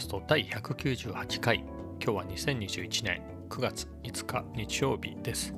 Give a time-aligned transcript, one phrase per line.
[0.00, 1.58] ャスト第198回。
[2.02, 5.52] 今日は2021年9月5日日曜日です、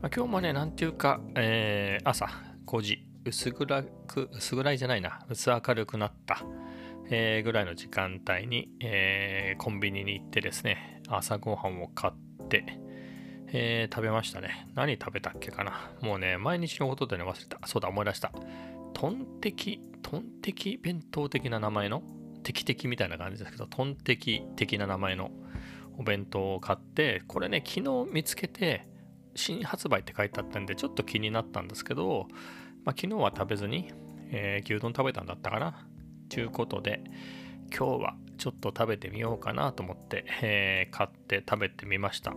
[0.00, 2.26] まあ、今日もねなんていうか、えー、朝
[2.64, 5.20] 5時薄暗く薄暗いじゃないな。
[5.28, 6.42] 薄明るくなった、
[7.10, 12.64] えー、ぐらいの時間帯に、えー、コンビニに行ってですね朝ごはんを買って、
[13.48, 14.68] えー、食べましたね。
[14.74, 15.90] 何食べたっけかな。
[16.00, 17.58] もうね毎日のことでね忘れた。
[17.66, 18.32] そうだ思い出した。
[18.94, 22.02] トンテキトンテキ弁当的な名前の
[22.42, 25.30] テキテキみたいな感じですけどトンテキ的な名前の
[25.98, 28.86] お弁当を買ってこれね昨日見つけて
[29.34, 32.26] 新発売って書いてあったんでちょっと気になったんですけど、
[32.84, 33.92] まあ、昨日は食べずに、
[34.30, 35.86] えー、牛丼食べたんだったかな？
[36.28, 37.02] ということで
[37.76, 42.34] 今日はちょっと食べてみようかなと思って、えー、買って食べてみました。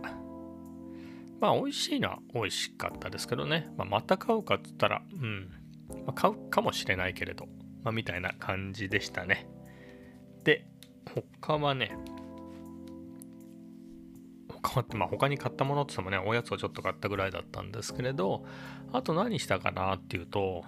[1.40, 5.50] まあ美味しいのは美味しかったですけどね、まあ、また買うかっつったらうん。
[5.88, 7.46] まあ、買うかもしれないけれど、
[7.84, 9.46] まあ、みたいな感じでしたね。
[10.46, 10.64] で、
[11.40, 11.90] 他はね、
[14.48, 18.46] 他はまあ、他に買ったものって言ってもね、おやつをちょっと買ったぐらいだったんですけれど、
[18.92, 20.64] あと何したかなっていうと、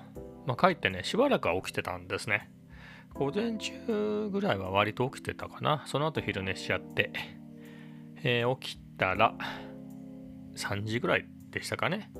[0.47, 2.51] まあ、帰ってね、しばらくは起きてたんですね。
[3.15, 5.85] 午前中ぐらいは割と起きてたかな。
[5.87, 7.13] その後昼寝しちゃって、
[8.25, 9.37] えー、起きたら
[10.57, 12.11] 3時ぐらいでしたかね。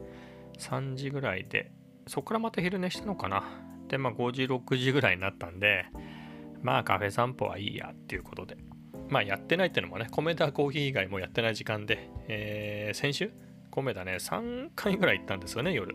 [0.61, 1.73] 3時ぐらいで、
[2.07, 3.43] そこからまた昼寝したのかな。
[3.89, 5.87] で、まあ5時、6時ぐらいになったんで、
[6.63, 8.57] まあカフェ散歩はいいやっていうことで。
[9.09, 13.33] まあやってないっていうのもね、米田コーヒー以外もやってない時間で、えー、先週、
[13.71, 15.95] 米田ね、3回ぐらい行ったんですよね、夜。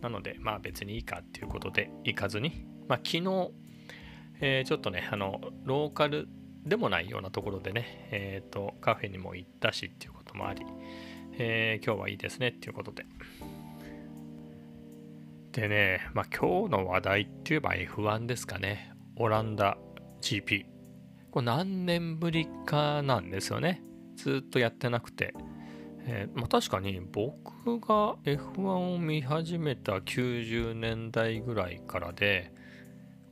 [0.00, 3.50] なので、まあ別にいいかっていうことで行かずに、まあ昨日、
[4.40, 6.28] えー、ちょっとね、あの、ローカル
[6.64, 10.64] でもないようなところでね、えっ、ー、と、カフェにも行ったしっていうこともあり、
[11.38, 13.04] えー、今日はいいですねっていうことで、
[15.52, 18.92] でね、まあ、今日の話題って言えば F1 ですかね。
[19.16, 19.76] オランダ
[20.22, 20.64] GP。
[21.30, 23.82] これ何年ぶりかなんですよね。
[24.16, 25.34] ずっとやってなくて。
[26.04, 32.52] えー、まあ、確かに僕が F1 を見始めた90年代ぐらいからで、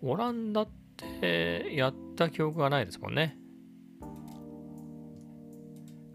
[0.03, 3.37] オランダってやった記憶がないですもんね。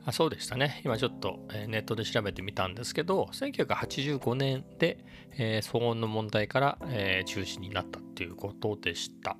[0.07, 0.81] あそうでしたね。
[0.85, 5.03] 今ちょっと、えネットで調べてみたんですけど、1985年で、
[5.37, 9.35] え、騒音の問題から、え、中止になったっていうことでした。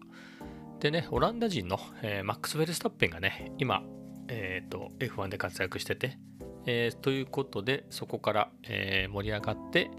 [0.85, 3.81] でね、オランダ人の、えー、マックス・フェルスタッペンがね、今、
[4.27, 6.19] えーと、F1 で活躍してて、
[6.67, 9.89] えー、ということで、そこから、えー、盛り上がって、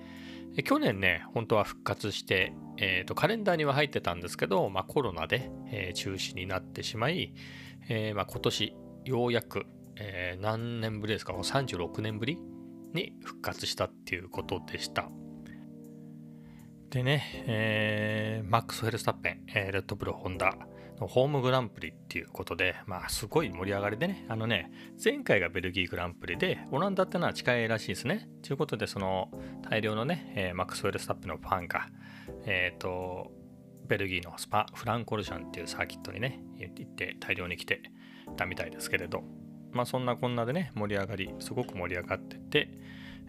[0.56, 7.34] え去年ね、本当は復活して、えーと、カレンダーには入ってたんですけど、まあ、コロナで、えー、中止になってしまい、
[7.88, 9.66] えーまあ、今年ようやく、
[9.96, 12.38] えー、何年ぶりですか ?36 年ぶり
[12.94, 15.10] に復活したっていうことでした。
[16.90, 20.56] でね、えー、マックス・フェルスタッペン、えー、レッドブル・ホンダ
[20.98, 24.70] ホームグランプリっていうことで、まあ、すごい盛り上がりでね、あのね、
[25.02, 28.28] 前回がベルギーグランプリで、オランダってのは近いらしいですね。
[28.42, 29.30] ということで、その
[29.68, 31.88] 大量のね、えー、マックス・フェルスタッペンのファンが、
[32.46, 33.30] えっ、ー、と、
[33.86, 37.82] ベルギーのスパ・フランコルシャンっていうサーキットにね、行って大量に来て
[38.36, 39.22] たみたいですけれど、
[39.72, 42.70] まあそんなこんなでね、盛り上がり、すごく盛り上がってて、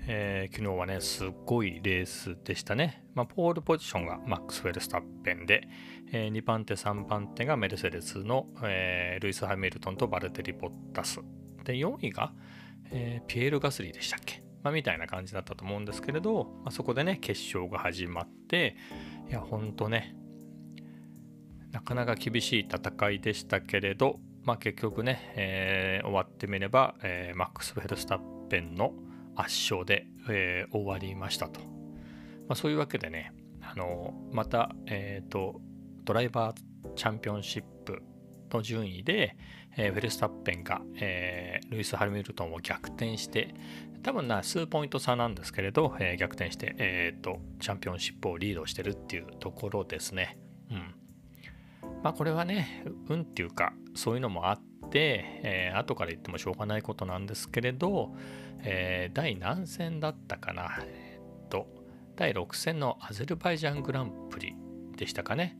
[0.10, 3.04] えー、昨日はね、すっごいレースでしたね。
[3.14, 5.68] まあ、ポールポジションがマックス・フェルスタッペンで、
[6.14, 11.20] えー、2番手、3番手がメルセデスの、えー、ルイス・ハミルトンとバルテリ・ボッタス。
[11.66, 12.32] で、4位が、
[12.90, 18.78] えー、ピエール・ガスリーでしたっけ、まあ、みたいな感じだったと思うんですけれど、まあ、そこでね、決勝が始まって、
[19.30, 20.16] いや、ほんとね、
[21.74, 28.94] なかなか厳しい戦いでしたけれど、まあ、結局ね、えー、終わってみれば、えー、マックス・フェルスタッペンの
[29.38, 31.62] 圧勝で、えー、終わりましたと。
[31.62, 35.62] まあ、そういうわけでね、あのまた、えーと、
[36.04, 38.02] ドライバーチャンピオンシップ
[38.52, 39.36] の順位で、
[39.76, 43.54] えー、フェルスタッペンが、えー、ルイス・ハルミルトンを逆転して、
[44.04, 50.38] 多分な数ポイント差なんですけれど、えー、逆転して、えーと、チャンピオンシップをリードしてるっていうところですね。
[50.72, 50.96] うん。
[52.04, 54.62] まあこれはね、運っていうか、そういうのもあっ、
[54.96, 58.16] えー、後から言ってもしょうがないことなんですけれど、
[58.64, 61.68] えー、第何戦だったかな、え、っと、
[62.16, 64.56] 第6戦のアゼルバイジャングランプリ
[64.96, 65.58] でしたかね。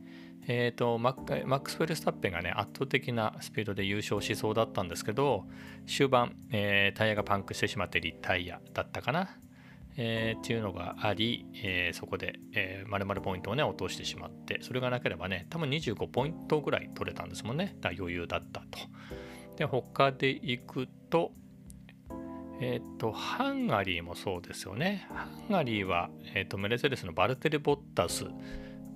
[0.50, 5.44] えーと、マックス・フェルスタッペンがね圧倒的なスピードで優勝しそうだったんですけど
[5.86, 9.36] 終盤、えー、タイヤがパンクしてしまってリタイヤだったかな
[10.00, 17.76] えー、っていうのがあり、えー、そこで、えー、丸々ポイントをね落としてしまってそれがなければね多分25ポイントぐらい取れたんですもんね。
[17.80, 18.78] だ余裕だったと。
[19.56, 21.32] で他でいくと
[22.60, 25.06] えっ、とハンガリーもそうですよね。
[25.12, 28.26] ハンガリーは、えーと、メルセデスのバルテル・ボッタス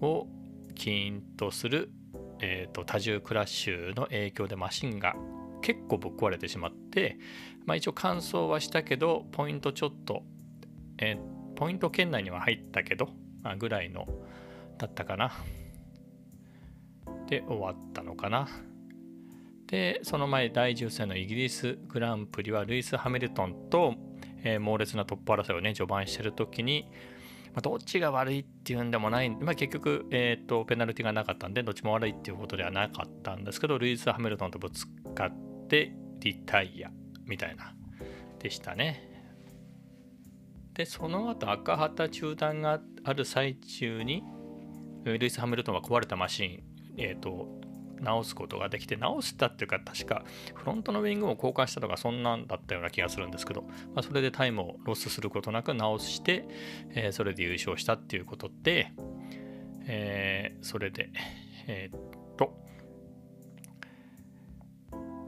[0.01, 0.27] を
[0.75, 1.91] 起因とする、
[2.41, 5.15] えーと、多重クラッシュの影響でマシンが
[5.61, 7.17] 結構ぶっ壊れてしまって、
[7.65, 10.25] まあ、一応完走はしたけどポイントちょっと、
[10.99, 13.09] えー、ポイント圏内には入ったけど、
[13.43, 14.07] まあ、ぐらいの
[14.79, 15.33] だったかな。
[17.29, 18.49] で終わったのかな。
[19.67, 23.95] でその前第10戦のイギリスグランプリはルイス・ハミルトンと、
[24.45, 26.91] えー、猛烈なトップ争いをね序盤してる時に、
[27.55, 36.91] まあ、どっちが悪いっていうんでもない、まあ、結局、えーと、ペナルティがなかったんでどっちも悪いっていうことではなかったんですけどルイス・ハミルトンとぶつかってリタイア
[37.25, 37.75] みたいな
[38.41, 39.12] でしたね。
[40.75, 44.23] でその後赤旗中断がある最中に
[45.05, 46.63] ルイス・ハミルトンが壊れたマシン、
[46.97, 47.63] えーと
[48.03, 50.25] 直すことができて直したっていうか確か
[50.55, 56.45] フロントのウィングも交換したとかそんなんだったような気がするんですけど、まあ、それでタイムをロスすることなく直して、
[56.91, 58.93] えー、それで優勝したっていうことで、
[59.87, 61.11] えー、それで
[61.67, 62.01] えー、っ
[62.37, 62.57] と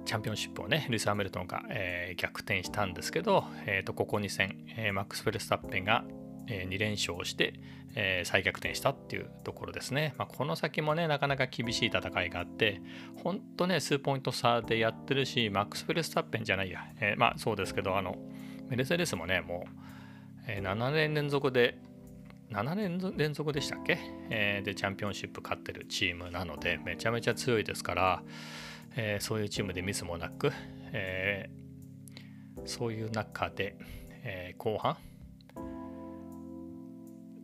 [0.05, 6.05] チャンピオンシップをね、ルイス・ハミルトンが、えー、逆転したんですけど、えー、とここ2戦、えー、マックス・フェルスタッペンが、
[6.47, 7.55] え2連勝して、
[7.95, 10.15] え再逆転したっていうところですね。
[10.19, 12.83] まあ、この先もね、なかなか厳しい戦いがあって、
[13.23, 18.17] 本当ね、数ポイント差でやってるし、マックス・フェルスタッペンじゃないや、えまあそうですけど、あの、
[18.69, 19.71] メルセデスもね、もう、
[20.49, 21.79] え7年連続で、
[22.51, 23.99] 7年連続でしたっけ、
[24.29, 28.23] えで、チャンピオンシップ勝ってるチームなので、めちゃめちゃ強いですから、
[28.97, 30.53] えそういうチームでミスもなく、
[30.93, 31.51] え
[32.65, 33.77] そういう中で、
[34.23, 34.97] え後半、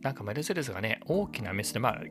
[0.01, 2.01] なんかメルセデスがね、大きなミスで、まあ、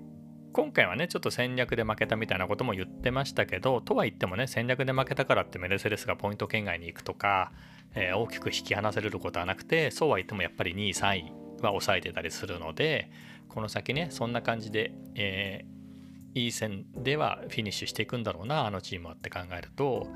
[0.53, 7.53] 今回はね、ちょっと戦略で負けたみたいなことも言ってましたけど、とは言ってもね、戦略で負けたからってメルセデスがポイント圏外に行くとか、
[7.95, 11.33] えー、大きく引き離せることはなくて、そうは言ってもやっぱり2位、3位
[11.63, 13.11] は抑えてたりするので、
[13.49, 15.80] この先ね、そんな感じで、えー、
[16.35, 20.09] いい線ではフィニッシュしていくんだろうな、あのチームはって考えると、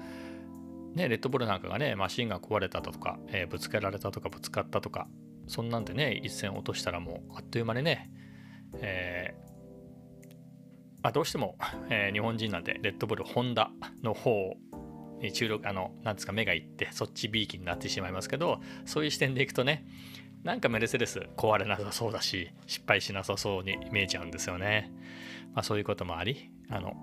[0.94, 5.08] ね、レッドブルなんかがね、マシンが壊れたとか、えー、ぶつけられたとか、ぶつかったとか、
[5.46, 8.10] そんなんでね、一戦落としたらもうあっという間にね、
[8.76, 9.44] えー、
[11.02, 11.56] まあ、どうしても、
[11.90, 13.70] えー、日本人なんでレッドブル、ホンダ
[14.02, 14.56] の方
[15.20, 19.84] に注力、あの、なんですか、目がいって、そっちビーキになってしまいますけど、そういう視点でいくとね、
[20.44, 24.92] なんかメルセデス壊れなさそうだし、失敗しなさそうに見えちゃうんですよね。
[25.54, 26.94] まあ、そういうこともありあの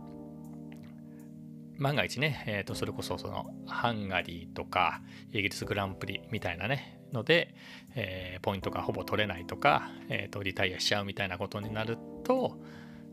[1.82, 5.02] 万が一ね、えー、とそれこそそのハンガリーとか
[5.32, 7.56] イギリスグランプリみたいなねので、
[7.96, 12.58] えー、ポイントがほぼ取れないとか、えー、とリタイアしちゃうみたいなことになると,、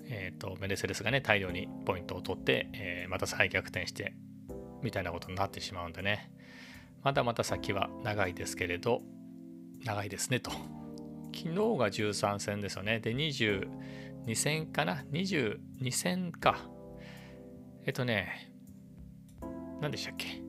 [0.05, 4.13] えー、とメルセデスがね大量にポイントを取って、えー、また再逆転して
[4.83, 6.31] みたいなことになってしまうんでね。
[7.03, 9.03] まだまだ先は長いですけれど
[9.85, 10.51] 長いですねと。
[11.35, 13.01] 昨日が13戦ですよね。
[13.01, 13.69] で20
[14.29, 16.59] 2000かな ?20、2000か。
[17.87, 18.53] えっとね、
[19.81, 20.43] 何でしたっけ？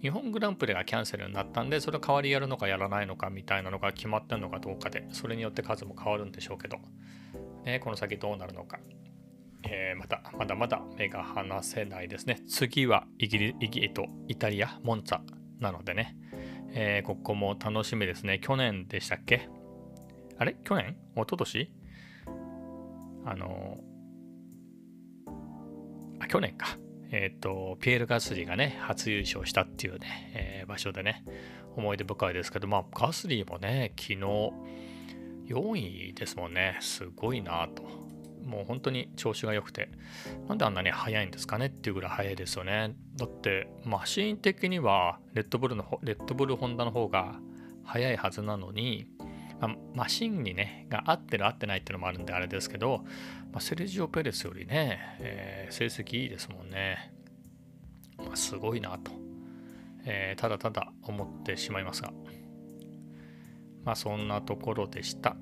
[0.00, 6.78] 日本グランプリがキャンセルになったんで、それ代わりやるのかやらないのかみたいなのが決まってのかどうかで、それによって数も変わるんでしょうけど、
[7.66, 8.80] ね、この先どうなるのか。
[9.64, 12.40] えー、また、まだまだ目が離せないですね。
[12.48, 15.20] 次はイギリス、イギリとイタリア、モンツァ
[15.58, 16.16] なのでね、
[16.72, 18.38] えー、ここも楽しみですね。
[18.38, 19.50] 去年でしたっけ？
[20.38, 20.56] あれ？
[20.64, 20.96] 去年？
[21.14, 21.70] 一昨年？
[23.24, 23.78] あの
[26.20, 26.78] あ、去年か。
[27.12, 31.24] えっ、ー、と、ピエール・ガスリーがね、初優勝したっていうね、えー、場所でね、
[31.76, 34.16] 思い出深いですけど、まあ、ガスリーもね、昨日、
[35.52, 37.82] 4位ですもんね、すごいなと。
[38.44, 39.90] もう本当に調子が良くて、
[40.48, 41.66] なんであんなに速いんですかね？
[41.66, 42.94] っていうぐらい速いですよね。
[43.16, 47.38] だって、マシン的には、レッドブルの、レッドブルホンダの方が
[47.84, 49.06] 速いはずなのに、
[49.60, 53.04] まあ、マシンにね、が合ってる合ってないっていうのもあるんであれですけど、
[53.52, 57.12] まあ、セルジオ・ペレスよりね、えー、成績いいですもんね。
[58.18, 59.12] まあ、すごいなと、
[60.04, 62.12] えー、ただただ思ってしまいますが。
[63.84, 65.36] まあそんなところでした。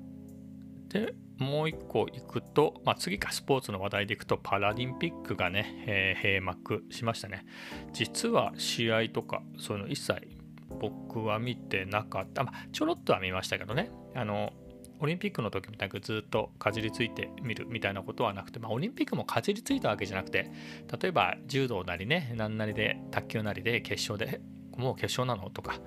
[0.89, 7.45] で、もう一個行くと、まあ、次かスポーツの話題でいくとパラリンピックがね、えー、閉幕しましたね。
[7.93, 10.38] 実は試合とかそういうの一切
[10.79, 12.43] 僕は見てなかった。
[12.43, 13.91] まあ、ちょろっとは見ましたけどね。
[14.15, 14.53] あの、
[15.01, 20.51] オリンピックの時みたくずっとかじりついてみるみたいなことはなくて、まあ、オリンピックもかじりついたわけじゃなくて
[21.01, 24.41] 例えば柔道なりね何なりで卓球なりで決勝で
[24.77, 25.49] もう決勝なの？
[25.49, 25.79] とか、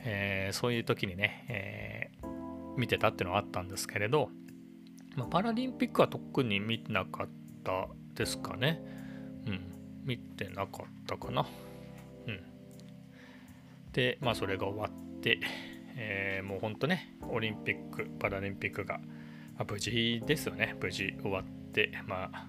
[0.00, 4.30] えー、そういう時にね、えー、見てたっていうのはあったんですけれど、
[5.16, 7.28] まあ、パラリンピックは特に見てなかっ
[7.64, 8.80] たですかね。
[9.46, 9.60] うん。
[10.04, 11.46] 見てなかったかな。
[12.26, 12.40] うん。
[13.98, 15.40] でまあそれが終わって
[15.96, 18.98] えー、もうほんとねオリンピックパラリンピックが、
[19.56, 20.76] まあ、無事ですよね。
[20.80, 22.46] 無事終わってまあ、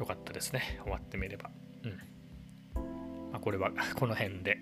[0.00, 0.80] よかったですね。
[0.82, 1.52] 終わってみれば。
[1.84, 1.92] うん。
[3.30, 4.58] まあ、これは この辺で。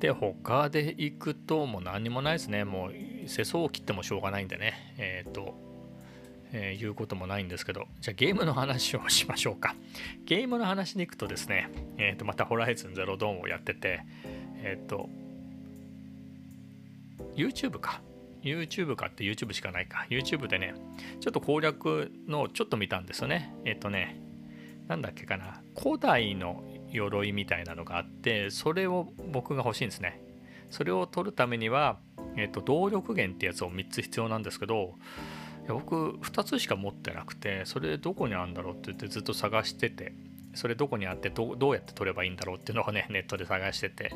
[0.00, 2.64] で他で行くともう何にもないですね。
[2.64, 2.94] もう
[3.28, 4.94] 世相を切ってもしょうがないんでね。
[4.96, 5.54] えっ、ー、と
[6.52, 9.74] えー、言うこともないんですけど、じゃあゲームの話をしましょうか。
[10.24, 14.00] ゲームの話でいくとですね、えっ、ー、と、またホライズンゼロドーンをやってて、
[14.62, 15.08] えっ、ー、と、
[17.36, 18.00] YouTube か。
[18.42, 20.06] YouTube かって YouTube しかないか。
[20.08, 20.74] YouTube でね、
[21.20, 23.54] ちょっと攻略のちょっと見たんですよね。
[23.64, 24.20] えっ、とね、
[24.86, 25.60] なんだっけかな。
[25.76, 30.20] 古代の鎧みたいなのがあって、それを僕が欲しいんですね。
[30.70, 31.98] それを取るためには、
[32.36, 34.94] えっ、と、動力源ってやつを3つ必要なんですけど、
[35.72, 40.14] 僕2つしか持ってなくてそれどこにあるんだろうって言ってずっと探してて
[40.54, 44.10] それどこにあってどうやって撮ればいいんだろうっていうのをね ネットで探してて、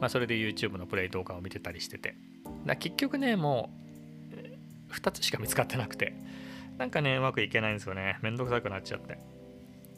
[0.00, 2.14] まあ、それで YouTube のプレイ動画を見てたりしてて。
[2.66, 3.70] だ結局ねも
[4.90, 6.14] う2つしか見つかってなくて
[6.78, 8.18] なんかねうまくいけないんですよね。
[8.22, 9.18] めんどくさくなっちゃって。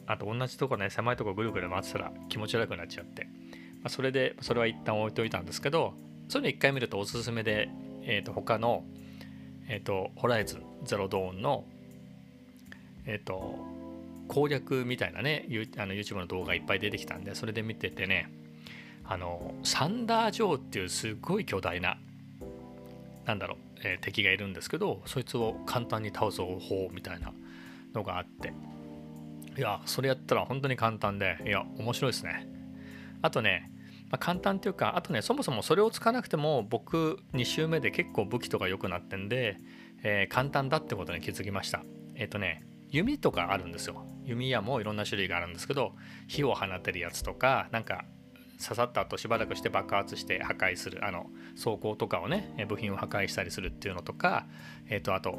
[0.07, 3.29] あと同じとこね狭いとこぐるぐる回ってたら気持ち悪くなっちゃって、ま
[3.85, 5.93] あ、それでそれは一旦置いといたんですけど
[6.29, 7.69] そういうの一回見るとおすすめで、
[8.03, 8.83] えー、と他の
[9.67, 11.65] えっ、ー、と、ホライズンゼロドーンの、
[13.05, 13.57] えっ、ー、と、
[14.27, 15.45] 攻略みたいなね、
[15.77, 18.31] あの YouTube の動画いっぱい出てきたんで、それで見ててね、
[19.03, 21.97] あの、サンダー・ジョーっていうすっごい巨大な、
[23.25, 27.33] なんだろう、えー、敵がいるんですけど、そいつを簡単に倒す方法みたいな
[27.93, 28.53] のがあって、
[29.57, 32.47] いや、それやったら本当に簡単で、いや、面白いですね。
[33.21, 33.71] あとね、
[34.09, 39.57] まあ、簡単っていうかあとねそもそもそれを使わなくても僕2周目で結構武器とか良くなってんで、
[40.03, 41.83] えー、簡単だってことに気づきました。
[42.15, 44.05] えっ、ー、とね弓とかあるんですよ。
[44.23, 45.93] 弓矢もいろんな種類があるんですけど
[46.27, 48.05] 火を放てるやつとかなんか
[48.61, 54.47] 刺さった後しばらくして爆発して破壊するあの装甲とかをね部品を破壊したりするっていうのとか
[54.89, 55.37] えっ、ー、とあと、ま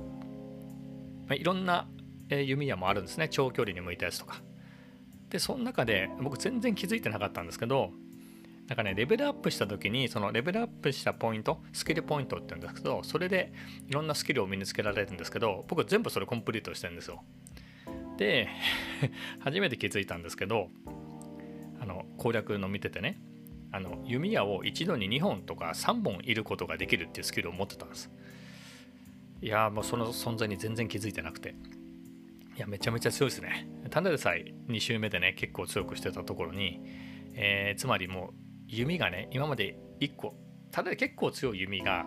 [1.30, 1.88] あ、いろんな
[2.28, 3.28] 弓矢もあるんですね。
[3.28, 4.42] 長距離に向いたやつとか。
[5.30, 7.90] でその中で僕全然気づいてなかったんですけど
[8.68, 13.52] なんかね、レベルアップした時に、そのレベルアップしたポイント、スキルポイントって言うんですけど、それで
[13.88, 17.22] いろんなスキルを身につけられるんですけど、僕全部それコンプリートしてるんですよ。
[18.16, 18.48] で、
[19.40, 20.70] 初めて気づいたんですけど、
[21.80, 23.20] あの攻略の見ててね、
[23.70, 28.10] あの弓矢を一度に2本とか3本いることができるっていうスキルを持ってたんです。
[29.42, 31.54] いやもうその存在に全然気づいてなくて。
[32.56, 33.68] いや、めちゃめちゃ強いですね。
[33.90, 36.80] ただでさえ2周目でね、結構強くしてたところに、
[37.34, 40.34] えー、つまりもう弓がね今まで1個
[40.70, 42.06] ただ結構強い弓が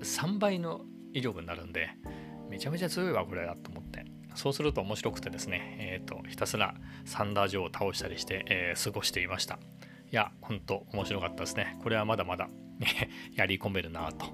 [0.00, 0.82] 3倍の
[1.12, 1.90] 威力になるんで
[2.48, 4.04] めちゃめちゃ強いわこれだと思って。
[4.34, 9.58] そうすると面白くてですねえっ、ー、とひたすらサンダージョーを倒したりして、えー、過ごしていました。
[10.10, 11.78] いやほんと面白かったですね。
[11.82, 12.48] これはまだまだ
[13.36, 14.26] やり込めるなと、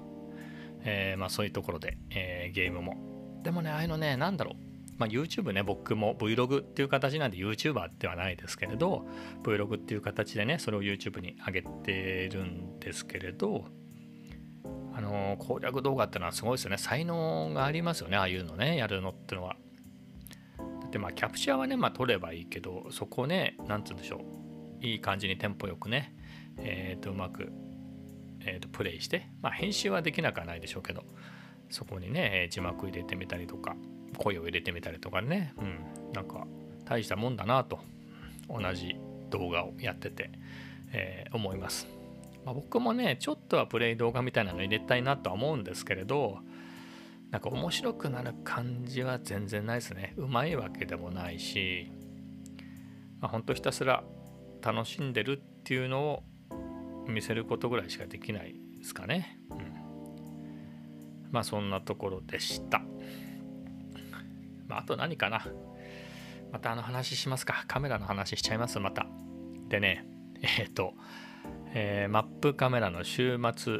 [0.83, 3.41] えー、まあそういうところで、えゲームも。
[3.43, 4.68] でもねああいうのね何だろう。
[4.99, 9.07] まあ、YouTube ね、僕も Vlog っていう形なんで YouTuber ではないですけれど、
[9.43, 13.65] Vlog っていう形でね、それを YouTube に上げてるんですけれど、
[14.93, 16.77] あの、攻略動画ってのはすごいですよね。
[16.77, 19.55] 才能がありますよね、ああいうのね、やるのってのは。
[20.81, 24.17] だってまあ、キャプチャーはね、まあ、撮ればいいけど、そこをね、なんつうんでしょ
[24.81, 26.13] う、いい感じにテンポよくね、
[26.57, 27.53] えっ、ー、と、うまく、
[28.41, 31.05] えー、とプレイして、まあ、編集はできなくはないでしょうけど、
[31.69, 33.77] そこにね、字幕入れてみたりとか、
[34.19, 36.45] 声を入れてみたりとかね、うん、なんか
[36.85, 37.79] 大したもんだなと。
[38.49, 38.95] 同じ
[39.29, 40.31] 動画をやってて、
[40.91, 41.87] えー、思います、
[42.43, 46.39] まあ、僕もねちょっとはプレイ動画みたいなの入れたいなとは思うんですけれど
[47.29, 50.15] なんか面白くなる感じは全然ないですね。
[50.17, 51.91] うまいわけでもないし、
[53.19, 54.03] まあ、ほんとひたすら
[54.63, 56.23] 楽しんでるっていうのを
[57.07, 59.57] 見せることぐらいしかできないですかね、うん、
[61.31, 62.81] まあそんなところでした。
[64.69, 65.45] まあ、あと何かな。
[66.51, 67.65] またあの話しますか。
[67.67, 69.07] カメラの話しちゃいます、また。
[69.67, 70.05] でね、
[70.41, 70.93] えっ、ー、と、
[71.73, 73.79] えー、マップカメラの週末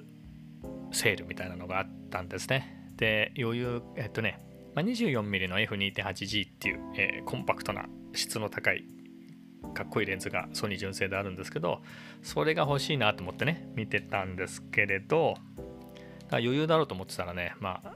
[0.92, 2.92] セールみたいなのがあったんですね。
[2.98, 4.40] で、余裕、えっ、ー、とね、
[4.76, 8.84] まあ、24mm の F2.8G っていう、え、コンパクトな質の高い
[9.74, 11.82] かっこいいレンズがソニー純正であるんですけど
[12.22, 15.36] それが欲しいなと思ってね見てたんですけれど
[16.32, 17.96] 余裕だろうと思ってたらねまあ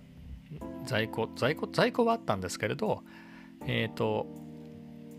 [0.86, 3.04] 在庫在庫在庫はあったんですけれど
[3.66, 4.28] えっ、ー、と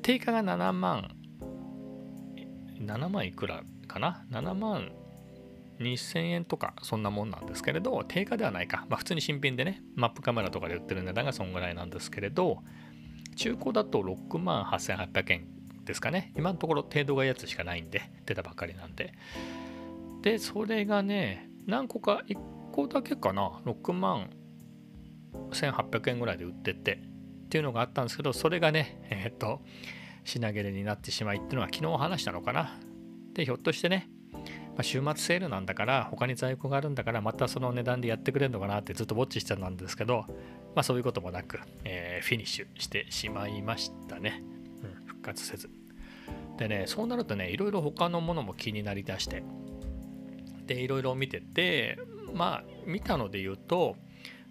[0.03, 1.11] 定価が7万
[2.81, 4.93] 7万いくらかな？7万
[5.81, 12.59] 2000円とかそんなもんなんですけれど定価ではないか、まあ、普通に新品でねマップカメラとかで売ってる値段がそんぐらいなんですけれど
[13.37, 15.49] 中古だと6万8800円
[15.85, 16.33] ですかね。
[16.37, 19.13] 今のところ程度がやつしかないんで出たばかりなんで。
[20.23, 22.39] でそれがね何個か1
[22.73, 24.31] 個だけかな？6万
[25.51, 27.01] 1800円ぐらいで売ってて
[27.47, 29.61] っていうのがあったんですけどそれがねえっ、と
[30.25, 32.79] 品切れになってしまいっていうのは昨日話したのかな。
[33.35, 34.09] でひょっとしてね
[34.75, 40.25] まあ、週末セールなんだから他に在庫があるんだからまたその値段でやってくれるのかなってずっとウォッチしてたんですけど、
[40.75, 44.43] まあ、そういうこともなく、えー、フィニッシュしてしまいましたね、
[44.83, 45.71] うん、復活せず。
[46.59, 49.43] でねそうなるとねいろいろ他のものも気になりだして
[50.67, 51.99] でいろいろ見てて
[52.33, 53.97] まあ見たので言うと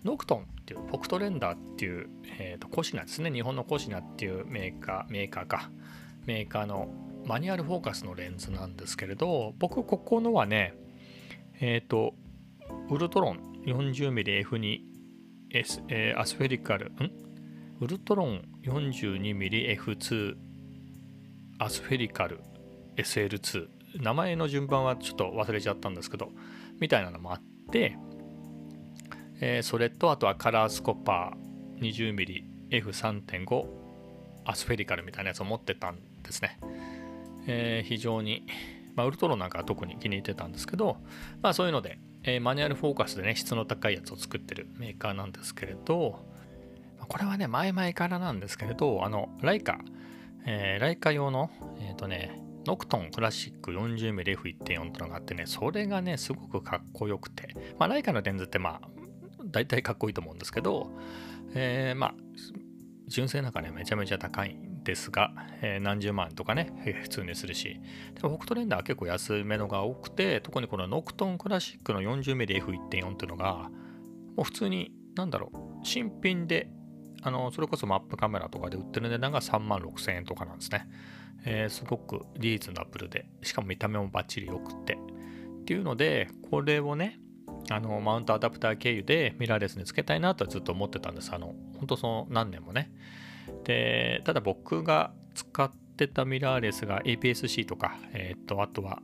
[0.04, 3.32] ノクトンっていうフォクトレンダーっていう、えー、とコシナですね。
[3.32, 5.70] 日本のコシナっていうメーカーメーカーか。
[6.26, 6.88] メーカーの
[7.26, 10.74] マニュアルフォーカスのレンズなんですけれど僕ここのはね
[11.60, 12.16] えっ、ー、と
[12.90, 14.80] ウルトロン 40mmF2
[15.52, 17.12] S、えー、アスフェリカルん？
[17.80, 20.36] ウルトロン 42mmF2
[21.60, 22.42] アスフェリカル
[22.98, 23.68] SL2
[24.02, 26.30] 名前の順番はちょっと忘れちゃったんですけど
[26.80, 27.42] みたいなのもあっ
[27.72, 27.96] て、
[29.46, 33.66] えー、それとあとはカラースコパー 20mmF3.5
[34.46, 36.58] アスフェリカルみたいなやつを持ってたんですね。
[37.46, 38.48] えー、非常に、
[38.96, 40.96] まあ、ウルトロなんかは特に気に入ってたんですけど、
[41.42, 46.26] まあそういうので、えー、マニュアルフォーカスでね、質の高いやつを作ってるメーカーなんですけれど、
[47.10, 49.78] これはね、前々からなんですけれど、あの、ライカ、
[50.46, 59.03] えー、ライカ用の、えっ、ー、とね、ノクトンクラシック 40mmF1.4 っていうのがあってね、それがね、すごくかっこよくて、まあ、ライカのレンズってまあ、
[59.54, 60.92] 大体かっこいいと思うんですけど、
[61.54, 62.16] えー、まあ、
[63.08, 65.32] 純正なんかね、めちゃめちゃ高いんですが、
[65.62, 67.80] えー、何十万とかね、普通にするし、
[68.16, 73.70] でも北斗レンダーは結構安めのが多くて、特にこのノクトンクラシックの 40mmF1.4 っていうのが、
[74.36, 76.70] もう普通に、なんだろう、新品で、
[77.22, 80.88] あの、それこそマップカメラとかで売ってる値段が3万6千円とかなんですね。
[81.46, 84.98] えー、すごくリーズナブルで、しかも見た目もバッチリ良くて。
[85.62, 87.20] っていうので、これをね、
[87.70, 91.32] あのマウントアダプター経由でミラーレスにつけたいなとはずっと思ってたんです。
[91.34, 92.92] あの、本当その何年もね。
[93.64, 99.02] で、ただ僕が使ってたミラーレスが APS-C とか、えっ、と、あとは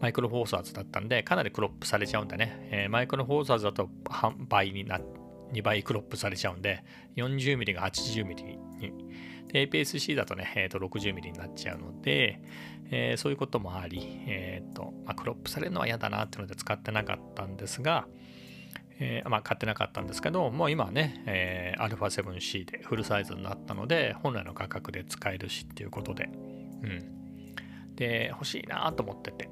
[0.00, 4.98] マイクロフォーサーズだったんで、かなりクロップされちゃうんでね、えー、マイクロフォーサーズだと半倍にな、
[5.52, 6.82] 2倍クロップされちゃうんで、
[7.16, 8.34] 40mm が 80mm
[8.78, 8.92] に、
[9.52, 12.40] APS-C だとね、えー、と 60mm になっちゃうので、
[12.90, 18.06] えー、そういうこともあり、えーとまあ、クロップされるのは嫌だなっていうので使ってなかったんですが、
[19.00, 26.28] えー、まあ、買ってなかったんですけど、もう今はね、えー、α7C でフルサイズになったので、本来の価格で使えるしっていうことで、
[26.82, 27.94] うん。
[27.96, 29.48] で、欲しいなと思ってて。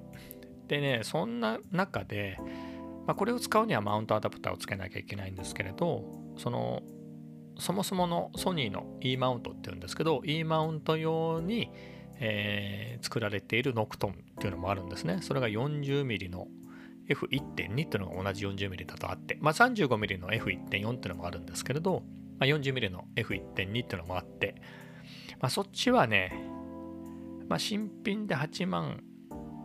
[0.68, 2.38] でね、そんな中で、
[3.06, 6.04] まあ、これを使うにはマウントアダプターをつけなきゃいけないんですけれど、
[6.36, 6.82] その、
[7.58, 11.70] そもそものソニーの E マウントっていうんですけど、E マウント用に、
[12.20, 15.18] えー、作られているノクトンっていうのもあるんですね。
[15.22, 16.48] それが 40mm の
[17.08, 22.02] F1.2 っていうのが同じ 40mm だとあって、まあ、35mm の F1.4 っていうのもあるんですけれど、
[22.38, 24.56] まあ、40mm の F1.2 っていうのもあって、
[25.40, 26.32] まあ、そっちはね、
[27.48, 29.02] まあ、新品で8万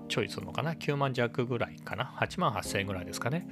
[0.08, 3.48] ちょいするのかな ?9 万弱ぐらいかな ?8 万8000円ぐらいですかね。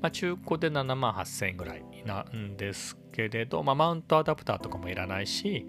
[0.00, 5.66] まあ、中古で7万8000円ぐらいなんですけれど、まあ、マウントアダプターとかもいらないし、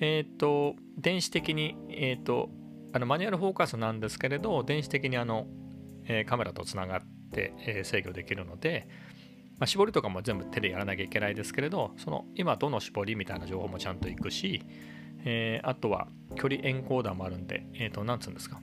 [0.00, 2.50] えっ、ー、と、電子的に、えっ、ー、と、
[2.92, 5.46] あのマニュアルフォーカスなんですけれど、電子的にあの
[6.08, 8.88] えカメラとつながって、え制御できるので、
[9.58, 14.62] まあ、絞りとかも全部手でやらなきゃいけないですけれど、その今どの絞りみたいな情報もちゃんといくし、
[15.24, 18.60] え、あとは距離エンコーダーもあるんで、えっ、と、なんつうんですか。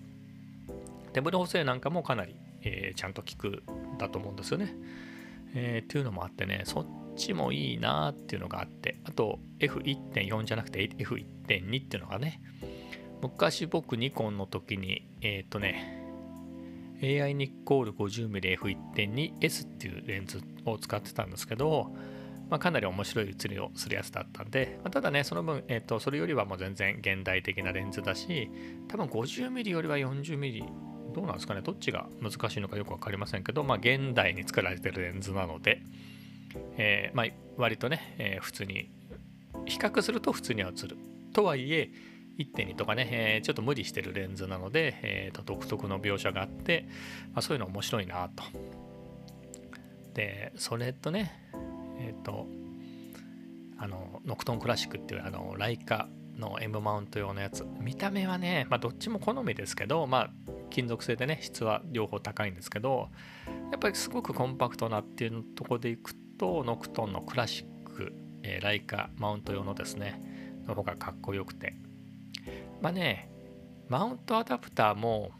[1.14, 3.64] 手ブレ補正なんかもかなり、えー、ちゃんと効く
[3.98, 4.76] だと思うんですよね。
[5.56, 12.42] えー、っていうのもあってね、そっちもいいなっていうのがあって、あと F1.4 じゃなくて F1.2 っていうのがね、
[13.22, 16.04] 昔僕ニコンの時に、えっ、とね、
[17.02, 21.94] AI ニッコール 50mmF1.2S っていうレンズを使ってたんですけど、
[22.50, 28.50] まあ、かなり面白い写りをするやつだったんで、まあ、ただね、その分、えーと、それよりはもう全然現代的なレンズだし、
[28.88, 30.64] 多分 50mm よりは 40mm、
[31.14, 35.82] どうなんですかね、どっちが難しいのかよく分かりませんけど、まあ、現代に作られてるレンズなので、
[36.78, 38.92] えー、まあ、割とね、えー、普通に、
[39.66, 40.98] 比較すると普通には映る。
[41.34, 41.90] とはいえ、
[42.38, 46.88] 1.2とかね、えー、ちょっと無理してるレンズなので、えー、と独特の描写があって、
[47.34, 48.44] まあ、そういうの面白いなと。
[50.14, 51.32] で、それとね、
[52.00, 52.48] えっ、と、
[53.78, 57.66] あの、ノクトンクラシックっていうあの、ライカの M マウント用のやつ。
[57.80, 60.30] 見た目はね、まあ、どっちも好みですけど、まあ、
[60.70, 63.10] 金属製でね、質は両方高いんですけど、
[63.72, 70.22] やっぱりすごくコンパクトなっていうところでいくと、ノクトンのクラシック、えー、ライカマウント用のですね、
[70.68, 71.76] の方がかっこよくて、
[72.82, 73.30] まあね、
[73.88, 75.32] マウントアダプターも、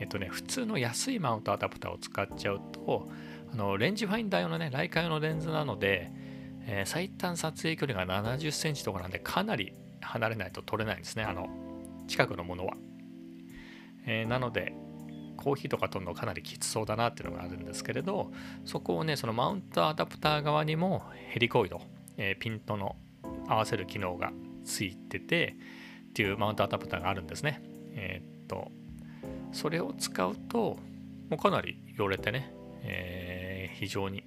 [0.00, 3.08] えっとね、普通の安いマウントアダプターを使っちゃうと、
[3.52, 6.10] あのレンジファインダー用のね、ライカ用のレンズなので、
[6.66, 11.24] えー、最短撮影距離が70センチとかなんでかなり離れないと撮れないんですね。
[11.24, 11.48] あの
[12.06, 12.74] 近くのものは、
[14.06, 14.74] えー、なので
[15.36, 18.32] コーヒーとか撮るのかなりきつそうだなっていうのがあるんですけれど
[18.64, 21.80] そこをねそのマウントアダプター側にもヘリコイド、
[22.16, 22.96] えー、ピントの
[23.46, 24.32] 合わせる機能が
[24.64, 25.56] ついてて
[26.10, 27.62] っていうマウントアダプターがあるんですね。
[27.94, 28.70] えー、っと
[29.52, 30.78] それを使うと
[31.30, 34.24] もうかなりよれてね、えー、非常に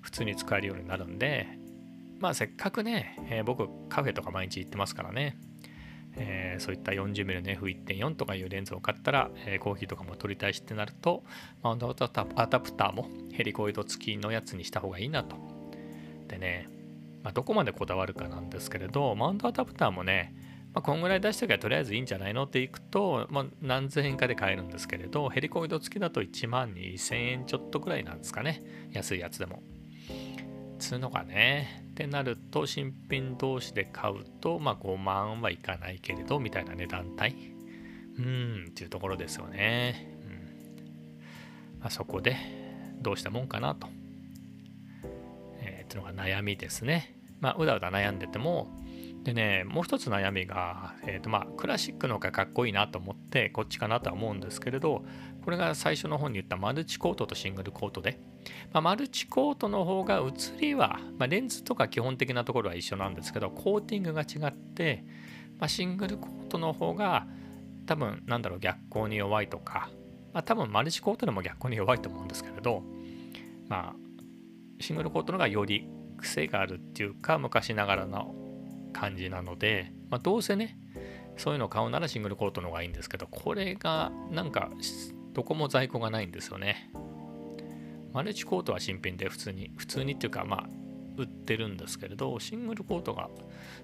[0.00, 1.57] 普通に使えるようになるんで
[2.18, 5.38] まあせっかくね、えー、僕カフェとか毎日行ってますからね、
[6.16, 11.24] えー、そういった 40mm の F1.4 とかいうレンズを買ったら、えー、コーヒーとかも撮りたいしってなると
[11.62, 15.36] マウントアダプターもヘリコイド付きのやつにした方がいいなと。
[16.26, 16.68] でね、
[17.22, 20.34] まあ、どこまでこだわるかなんですけれどマウントアダプターもね
[20.74, 28.62] まあ、こんぐらい出しておけばとりあえずいいんじゃないのっていくと、まあ、何千円かで買えるんですけれど、ヘリコイド付きだと1万2000円ちょっとぐらいなんですかね。
[28.92, 29.62] 安いやつでも。
[30.78, 31.84] つうのがね。
[31.90, 37.58] ってなると、新品同士で買うと、まあ5万はいかないけれど、みたいな値段帯。
[38.18, 40.16] うん、っていうところですよね。
[40.22, 42.36] うんまあ、そこで、
[43.00, 43.88] どうしたもんかなと。
[45.60, 47.14] えー、っていうのが悩みですね。
[47.40, 48.68] まあ、うだうだ悩んでても、
[49.28, 55.04] でね、もう一つ悩みが、えーとまあ、クラシックの方がかっこいいなと思って、こっちかなとは思うんですけれど、
[55.44, 58.18] これが最初の方に言ったマルチコートとシングルコートで、
[58.72, 65.04] まあ、マルチコートの方が写りは、まあ、レンズとか基本的なところは一緒なんですけど、コーティングが違って、
[65.58, 67.26] まあ、シングルコートの方が
[67.84, 69.90] 多分なんだろう逆光に弱いとか、
[70.32, 72.82] まあ、多分マルチコートでも逆光に弱いと思うんですけれど、
[73.68, 73.94] まあ、
[74.80, 75.86] シングルコートの方がより
[76.16, 78.34] 癖があるっていうか昔ながらの
[78.92, 80.78] 感じなので、まあ、どうせね
[81.36, 84.70] そういうのを買うならシングルコートの方がいいんですけどこれがなんか
[85.32, 86.90] どこも在庫がないんですよね。
[88.12, 90.68] マルチコートは新品で普通に普通にっていうかまあ
[91.16, 93.28] 売ってるんですけれどシングルコートが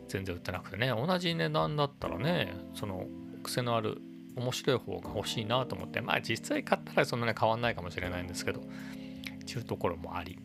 [0.08, 3.06] 全然売ってなくてね同じ値段だったらねその
[3.42, 4.00] 癖のある
[4.36, 8.60] 面白い方が欲しいなと思ってまあ実際買ったらそんなに変わんないかもしれないんですけど
[9.46, 10.38] ちゅうところもあり。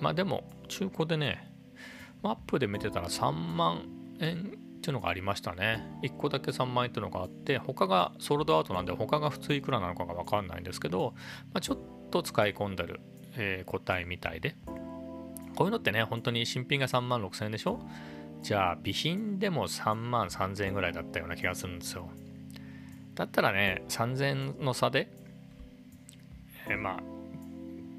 [0.00, 1.53] まあでも中古でね
[2.24, 3.86] マップで見てたら3万
[4.18, 5.86] 円っていうのがありましたね。
[6.02, 11.12] 1個だけ3万円っていうのがあって、他がソールドアウトなんで、他が普通いくらなのかがわかんないんですけど、
[11.52, 11.78] まあ、ちょっ
[12.10, 13.00] と使い込んでる、
[13.36, 14.56] えー、個体みたいで。
[15.54, 17.78] こういうのってね、本当に新品が3万6千円でしょ？
[18.42, 22.08] じゃあ、備品でも3万3千円ぐらいだったような気がするんですよ。
[23.14, 25.08] だったらね、3000円の差で、
[26.68, 27.13] えー、まあ、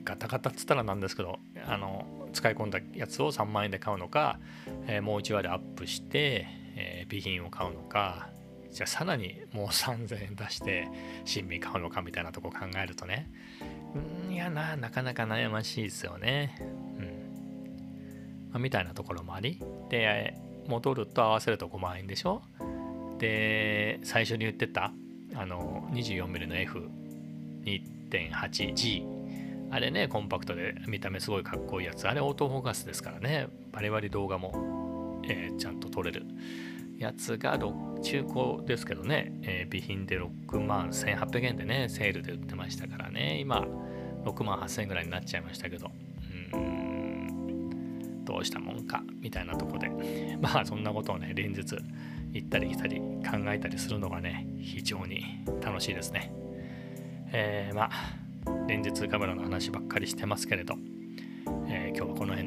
[0.06, 4.40] ガタガタっつったらなんですけど、あの、使い込んだやつを3万円で買うのか、
[4.88, 8.28] えー、もう1割アップして、えー、備品を買うのか
[8.72, 10.90] じゃあさらにもう3000円出して
[11.24, 13.32] 新品買うのかみたいなとこ考えるとね
[14.28, 16.58] うんいやななかなか悩ましいですよね。
[16.60, 16.64] う
[17.02, 17.06] ん。
[18.52, 20.36] まあ、みたいなところもありで
[20.68, 22.42] 戻ると合わせると5万円でしょ。
[23.18, 24.92] で最初に言ってた
[25.34, 26.56] あの 24mm の
[27.64, 29.15] F2.8G
[29.76, 32.08] あれね、コンパクトで見た目すごいかっこいいやつ。
[32.08, 33.50] あれオートフォーカスですからね。
[33.74, 36.26] バリバリ動画も、えー、ちゃんと撮れる
[36.98, 37.60] やつが
[38.02, 43.38] 中古ですけどね、えー、備品で6万1800円でね、セールで売ってましたからね。
[43.42, 43.68] 今、
[44.24, 45.92] 6万8000円ぐらいになっちゃいましたけど。
[46.54, 49.90] うん、どうしたもんか、みたいなとこで。
[50.40, 51.76] まあ、そんなことをね、連日
[52.32, 56.32] 行ったり来たり考えたりするのがね、非常に楽しいですね。
[57.34, 58.25] えー、まあ、
[58.68, 60.74] 連日カメラの話ばっかりしてますけれど、
[61.68, 62.45] えー、今日はこの辺